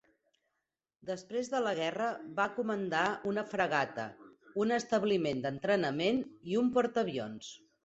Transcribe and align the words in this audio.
Després 1.09 1.51
de 1.51 1.59
la 1.65 1.73
Guerra 1.79 2.07
va 2.39 2.47
comandar 2.55 3.03
una 3.33 3.45
fragata, 3.53 4.07
un 4.65 4.75
establiment 4.81 5.47
d'entrenament 5.47 6.25
i 6.55 6.61
un 6.65 6.75
portaavions. 6.81 7.55